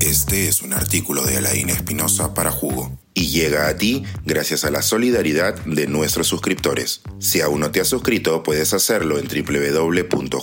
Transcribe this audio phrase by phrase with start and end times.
[0.00, 4.70] Este es un artículo de Alain Espinosa para Jugo y llega a ti gracias a
[4.70, 7.02] la solidaridad de nuestros suscriptores.
[7.18, 10.38] Si aún no te has suscrito, puedes hacerlo en www.jugo.pe.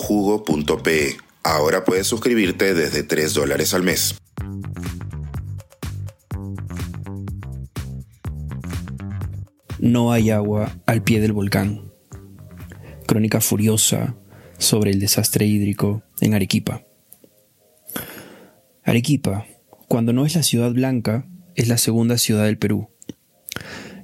[1.42, 4.14] Ahora puedes suscribirte desde 3 dólares al mes.
[9.80, 11.90] No hay agua al pie del volcán.
[13.06, 14.14] Crónica furiosa
[14.58, 16.87] sobre el desastre hídrico en Arequipa.
[18.88, 19.46] Arequipa,
[19.86, 22.88] cuando no es la ciudad blanca, es la segunda ciudad del Perú.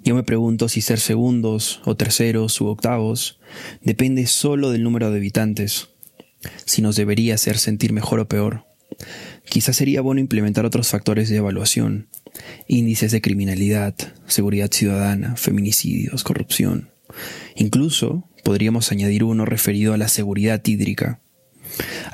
[0.05, 3.41] Yo me pregunto si ser segundos o terceros u octavos
[3.81, 5.89] depende solo del número de habitantes,
[6.67, 8.67] si nos debería hacer sentir mejor o peor.
[9.49, 12.11] Quizás sería bueno implementar otros factores de evaluación,
[12.69, 13.95] índices de criminalidad,
[14.27, 16.91] seguridad ciudadana, feminicidios, corrupción.
[17.57, 21.23] Incluso podríamos añadir uno referido a la seguridad hídrica.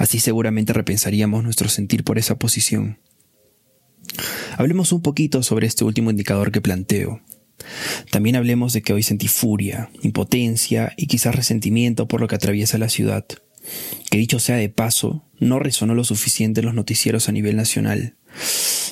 [0.00, 2.98] Así seguramente repensaríamos nuestro sentir por esa posición.
[4.56, 7.20] Hablemos un poquito sobre este último indicador que planteo.
[8.10, 12.78] También hablemos de que hoy sentí furia, impotencia y quizás resentimiento por lo que atraviesa
[12.78, 13.26] la ciudad.
[14.10, 18.16] Que dicho sea de paso, no resonó lo suficiente en los noticieros a nivel nacional,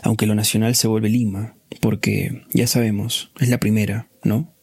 [0.02, 4.54] aunque lo nacional se vuelve Lima, porque, ya sabemos, es la primera, ¿no?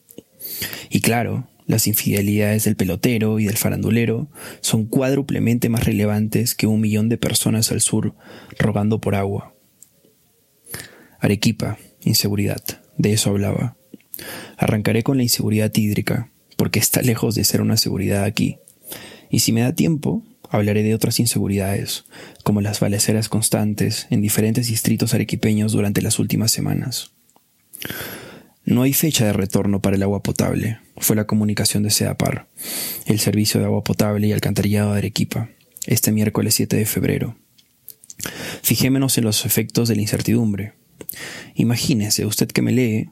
[0.91, 4.27] Y claro, las infidelidades del pelotero y del farandulero
[4.61, 8.13] son cuádruplemente más relevantes que un millón de personas al sur
[8.59, 9.55] rogando por agua.
[11.19, 12.61] Arequipa, inseguridad,
[12.97, 13.77] de eso hablaba.
[14.57, 18.59] Arrancaré con la inseguridad hídrica, porque está lejos de ser una seguridad aquí.
[19.29, 22.05] Y si me da tiempo, hablaré de otras inseguridades,
[22.43, 27.11] como las baleceras constantes en diferentes distritos arequipeños durante las últimas semanas.
[28.65, 32.47] No hay fecha de retorno para el agua potable, fue la comunicación de SEDAPAR,
[33.05, 35.49] el servicio de agua potable y alcantarillado de Arequipa,
[35.85, 37.35] este miércoles 7 de febrero.
[38.63, 40.73] Fijémonos en los efectos de la incertidumbre.
[41.53, 43.11] Imagínese, usted que me lee,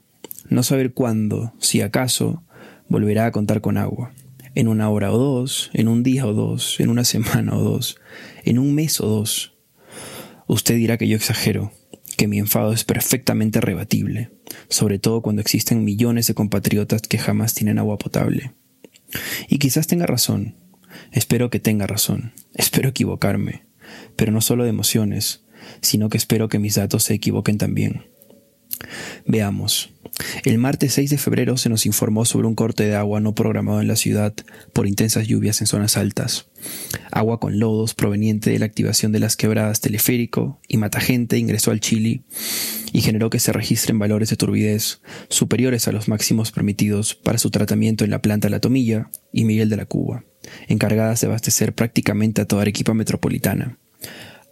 [0.50, 2.44] no saber cuándo, si acaso,
[2.90, 4.12] volverá a contar con agua
[4.56, 7.98] en una hora o dos, en un día o dos, en una semana o dos,
[8.44, 9.54] en un mes o dos.
[10.48, 11.72] Usted dirá que yo exagero,
[12.16, 14.32] que mi enfado es perfectamente rebatible,
[14.70, 18.54] sobre todo cuando existen millones de compatriotas que jamás tienen agua potable.
[19.48, 20.56] Y quizás tenga razón,
[21.12, 23.64] espero que tenga razón, espero equivocarme,
[24.16, 25.44] pero no solo de emociones,
[25.82, 28.06] sino que espero que mis datos se equivoquen también.
[29.26, 29.94] Veamos.
[30.44, 33.82] El martes 6 de febrero se nos informó sobre un corte de agua no programado
[33.82, 34.34] en la ciudad
[34.72, 36.48] por intensas lluvias en zonas altas.
[37.12, 41.80] Agua con lodos proveniente de la activación de las quebradas Teleférico y Matagente ingresó al
[41.80, 42.22] Chile
[42.92, 47.50] y generó que se registren valores de turbidez superiores a los máximos permitidos para su
[47.50, 50.26] tratamiento en la planta La Tomilla y Miguel de la Cuba,
[50.68, 53.80] encargadas de abastecer prácticamente a toda Arequipa metropolitana,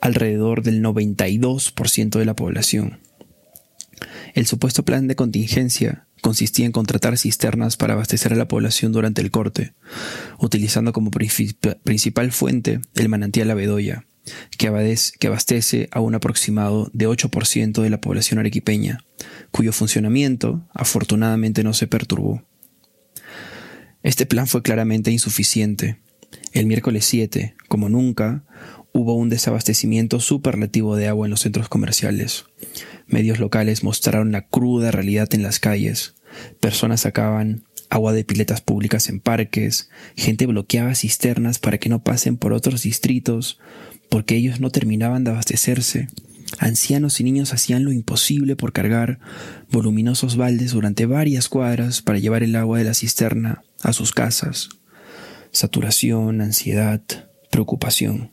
[0.02, 3.01] alrededor del 92% de la población.
[4.34, 9.22] El supuesto plan de contingencia consistía en contratar cisternas para abastecer a la población durante
[9.22, 9.74] el corte,
[10.40, 14.06] utilizando como principal fuente el manantial La Bedoya,
[14.58, 19.04] que abastece a un aproximado de 8% de la población arequipeña,
[19.52, 22.44] cuyo funcionamiento afortunadamente no se perturbó.
[24.04, 26.00] Este plan fue claramente insuficiente.
[26.54, 28.44] El miércoles 7, como nunca,
[28.94, 32.46] hubo un desabastecimiento superlativo de agua en los centros comerciales.
[33.08, 36.16] Medios locales mostraron la cruda realidad en las calles.
[36.60, 42.38] Personas sacaban agua de piletas públicas en parques, gente bloqueaba cisternas para que no pasen
[42.38, 43.60] por otros distritos,
[44.10, 46.08] porque ellos no terminaban de abastecerse.
[46.58, 49.20] Ancianos y niños hacían lo imposible por cargar
[49.72, 54.70] voluminosos baldes durante varias cuadras para llevar el agua de la cisterna a sus casas.
[55.52, 57.02] Saturación, ansiedad,
[57.50, 58.32] preocupación.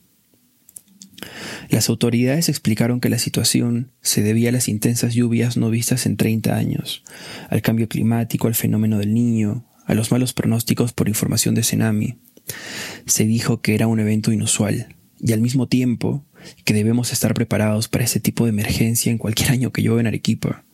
[1.68, 6.16] Las autoridades explicaron que la situación se debía a las intensas lluvias no vistas en
[6.16, 7.04] 30 años,
[7.50, 12.16] al cambio climático, al fenómeno del niño, a los malos pronósticos por información de tsunami.
[13.06, 16.24] Se dijo que era un evento inusual y al mismo tiempo
[16.64, 20.06] que debemos estar preparados para ese tipo de emergencia en cualquier año que llueva en
[20.06, 20.64] Arequipa,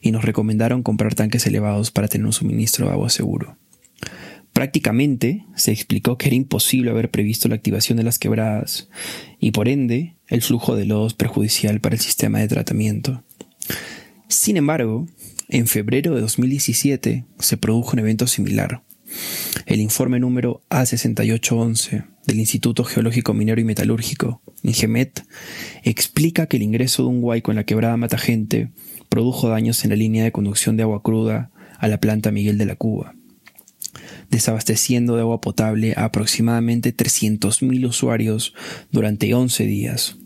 [0.00, 3.56] y nos recomendaron comprar tanques elevados para tener un suministro de agua seguro.
[4.60, 8.90] Prácticamente se explicó que era imposible haber previsto la activación de las quebradas
[9.38, 13.24] y por ende el flujo de lodos perjudicial para el sistema de tratamiento.
[14.28, 15.08] Sin embargo,
[15.48, 18.82] en febrero de 2017 se produjo un evento similar.
[19.64, 25.24] El informe número A6811 del Instituto Geológico Minero y Metalúrgico, INGEMET,
[25.84, 28.72] explica que el ingreso de un huaico en la quebrada Matagente
[29.08, 32.66] produjo daños en la línea de conducción de agua cruda a la planta Miguel de
[32.66, 33.14] la Cuba
[34.30, 38.54] desabasteciendo de agua potable a aproximadamente 300.000 usuarios
[38.90, 40.16] durante 11 días.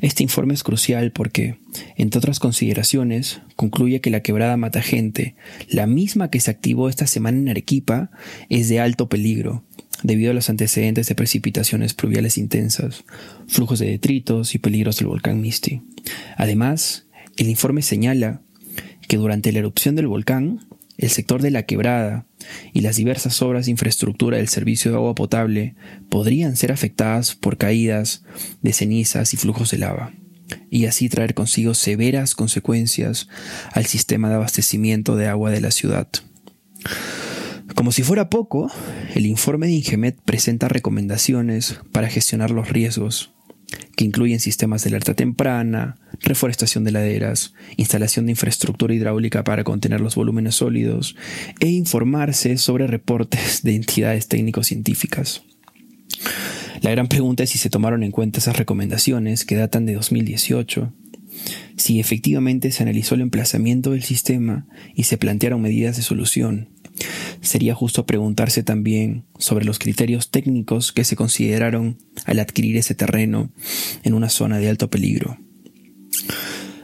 [0.00, 1.58] Este informe es crucial porque,
[1.96, 5.36] entre otras consideraciones, concluye que la quebrada mata gente,
[5.68, 8.10] la misma que se activó esta semana en Arequipa,
[8.48, 9.64] es de alto peligro,
[10.02, 13.04] debido a los antecedentes de precipitaciones pluviales intensas,
[13.46, 15.82] flujos de detritos y peligros del volcán Misty.
[16.36, 17.06] Además,
[17.36, 18.40] el informe señala
[19.06, 20.66] que durante la erupción del volcán,
[20.98, 22.26] el sector de la quebrada
[22.72, 25.76] y las diversas obras de infraestructura del servicio de agua potable
[26.10, 28.24] podrían ser afectadas por caídas
[28.62, 30.12] de cenizas y flujos de lava,
[30.70, 33.28] y así traer consigo severas consecuencias
[33.72, 36.08] al sistema de abastecimiento de agua de la ciudad.
[37.74, 38.72] Como si fuera poco,
[39.14, 43.32] el informe de Ingemet presenta recomendaciones para gestionar los riesgos,
[43.98, 50.00] que incluyen sistemas de alerta temprana, reforestación de laderas, instalación de infraestructura hidráulica para contener
[50.00, 51.16] los volúmenes sólidos
[51.58, 55.42] e informarse sobre reportes de entidades técnico-científicas.
[56.80, 60.92] La gran pregunta es si se tomaron en cuenta esas recomendaciones que datan de 2018,
[61.76, 66.68] si efectivamente se analizó el emplazamiento del sistema y se plantearon medidas de solución,
[67.40, 73.50] Sería justo preguntarse también sobre los criterios técnicos que se consideraron al adquirir ese terreno
[74.02, 75.38] en una zona de alto peligro.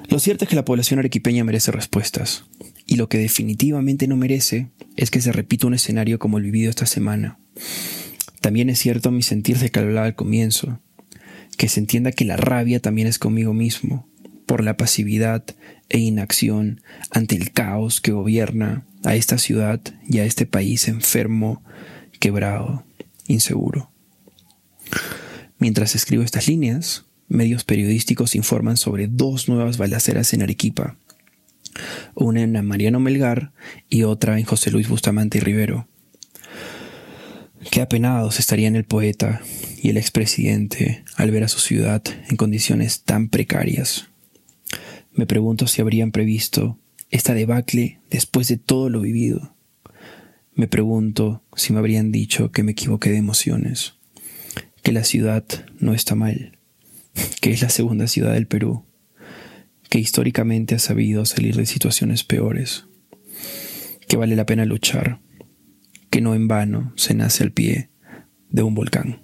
[0.08, 2.44] Lo cierto es que la población arequipeña merece respuestas,
[2.86, 6.70] y lo que definitivamente no merece es que se repita un escenario como el vivido
[6.70, 7.38] esta semana.
[8.40, 10.80] También es cierto mi sentir de que hablaba al comienzo,
[11.56, 14.08] que se entienda que la rabia también es conmigo mismo,
[14.46, 15.44] por la pasividad
[15.88, 16.80] e inacción
[17.10, 21.62] ante el caos que gobierna a esta ciudad y a este país enfermo,
[22.20, 22.84] quebrado,
[23.26, 23.90] inseguro.
[25.58, 30.96] Mientras escribo estas líneas, medios periodísticos informan sobre dos nuevas balaceras en Arequipa,
[32.14, 33.52] una en Mariano Melgar
[33.88, 35.88] y otra en José Luis Bustamante y Rivero.
[37.70, 39.40] Qué apenados estarían el poeta
[39.82, 44.08] y el expresidente al ver a su ciudad en condiciones tan precarias.
[45.14, 46.78] Me pregunto si habrían previsto
[47.10, 49.54] esta debacle después de todo lo vivido.
[50.54, 53.94] Me pregunto si me habrían dicho que me equivoqué de emociones,
[54.82, 55.44] que la ciudad
[55.78, 56.58] no está mal,
[57.40, 58.84] que es la segunda ciudad del Perú,
[59.88, 62.86] que históricamente ha sabido salir de situaciones peores,
[64.08, 65.20] que vale la pena luchar,
[66.10, 67.90] que no en vano se nace al pie
[68.50, 69.23] de un volcán.